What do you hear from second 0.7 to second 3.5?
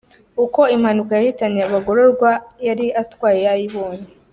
impanuka yahitanye abagororwa yari atwaye